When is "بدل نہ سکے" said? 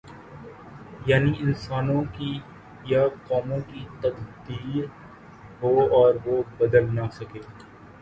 6.57-7.39